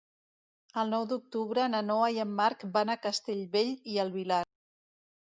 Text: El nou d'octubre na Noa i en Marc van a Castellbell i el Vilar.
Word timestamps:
El 0.83 0.87
nou 0.93 1.03
d'octubre 1.09 1.65
na 1.73 1.81
Noa 1.89 2.07
i 2.15 2.17
en 2.23 2.31
Marc 2.39 2.65
van 2.77 2.91
a 2.93 2.95
Castellbell 3.03 3.69
i 3.97 3.99
el 4.05 4.11
Vilar. 4.17 4.41